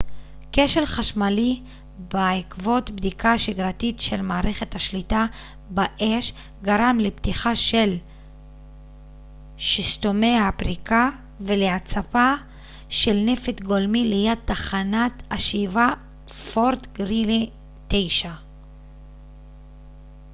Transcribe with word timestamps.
כשל 0.51 0.85
חשמלי 0.85 1.61
בעקבות 1.97 2.89
בדיקה 2.91 3.37
שגרתית 3.39 3.99
של 3.99 4.21
מערכת 4.21 4.75
השליטה 4.75 5.25
באש 5.69 6.33
גרם 6.61 6.97
לפתיחה 6.99 7.55
של 7.55 7.97
שסתומי 9.57 10.39
הפריקה 10.39 11.09
ולהצפה 11.41 12.33
של 12.89 13.15
נפט 13.25 13.61
גולמי 13.61 14.03
ליד 14.03 14.37
תחנת 14.45 15.23
השאיבה 15.31 15.89
פורט 16.53 16.87
גרילי 16.97 17.49
9 17.87 18.31